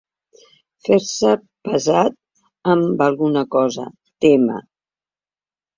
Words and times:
Fer-se 0.87 1.33
pesat 1.69 2.19
amb 2.75 3.07
alguna 3.09 3.47
cosa, 3.59 3.89
tema. 4.29 4.63